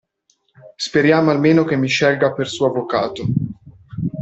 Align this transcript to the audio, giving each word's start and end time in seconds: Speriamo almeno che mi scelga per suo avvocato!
Speriamo 0.77 1.29
almeno 1.29 1.63
che 1.63 1.75
mi 1.75 1.87
scelga 1.87 2.33
per 2.33 2.47
suo 2.47 2.65
avvocato! 2.71 3.23